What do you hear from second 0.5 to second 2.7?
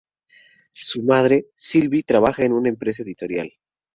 Su madre, Sylvie, trabaja en una